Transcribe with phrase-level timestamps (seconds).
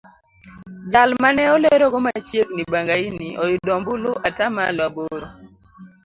[0.91, 5.27] Jal mane olerogo machiegni Bangaini oyudo ombulu atamalo aboro.